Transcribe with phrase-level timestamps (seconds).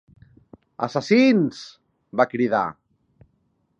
[0.87, 1.61] "Assassins!",
[2.23, 2.67] va cridar.